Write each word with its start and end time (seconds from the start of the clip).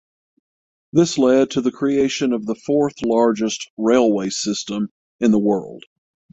This 0.93 1.19
led 1.19 1.51
to 1.51 1.61
the 1.61 1.71
creation 1.71 2.33
of 2.33 2.47
the 2.47 2.55
fourth 2.55 3.03
largest 3.05 3.69
railway 3.77 4.31
system 4.31 4.89
in 5.19 5.29
the 5.29 5.37
world. 5.37 5.83